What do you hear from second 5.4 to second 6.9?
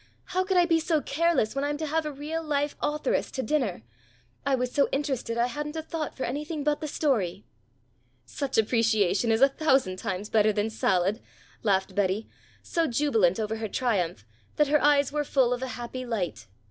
hadn't a thought for anything but the